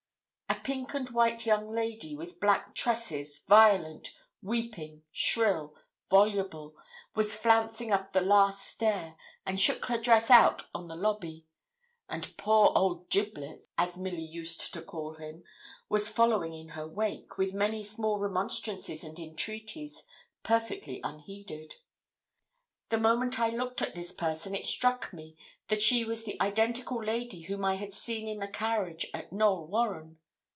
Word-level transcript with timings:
A 0.47 0.63
pink 0.63 0.93
and 0.93 1.09
white 1.09 1.45
young 1.47 1.71
lady, 1.71 2.15
with 2.15 2.39
black 2.39 2.75
tresses, 2.75 3.39
violent, 3.47 4.13
weeping, 4.43 5.01
shrill, 5.11 5.75
voluble, 6.09 6.75
was 7.15 7.35
flouncing 7.35 7.91
up 7.91 8.13
the 8.13 8.21
last 8.21 8.63
stair, 8.67 9.15
and 9.45 9.59
shook 9.59 9.85
her 9.85 9.97
dress 9.97 10.29
out 10.29 10.63
on 10.75 10.87
the 10.87 10.95
lobby; 10.95 11.47
and 12.07 12.37
poor 12.37 12.71
old 12.75 13.09
Giblets, 13.09 13.69
as 13.77 13.97
Milly 13.97 14.23
used 14.25 14.71
to 14.75 14.81
call 14.83 15.15
him, 15.15 15.43
was 15.89 16.09
following 16.09 16.53
in 16.53 16.69
her 16.69 16.87
wake, 16.87 17.37
with 17.39 17.55
many 17.55 17.83
small 17.83 18.19
remonstrances 18.19 19.03
and 19.03 19.17
entreaties, 19.19 20.05
perfectly 20.43 21.01
unheeded. 21.03 21.75
The 22.89 22.99
moment 22.99 23.39
I 23.39 23.49
looked 23.49 23.81
at 23.81 23.95
this 23.95 24.11
person, 24.11 24.53
it 24.53 24.67
struck 24.67 25.11
me 25.11 25.35
that 25.69 25.81
she 25.81 26.03
was 26.05 26.23
the 26.23 26.39
identical 26.39 27.03
lady 27.03 27.41
whom 27.43 27.65
I 27.65 27.75
had 27.77 27.93
seen 27.93 28.27
in 28.27 28.37
the 28.39 28.47
carriage 28.47 29.07
at 29.11 29.33
Knowl 29.33 29.65
Warren. 29.65 30.19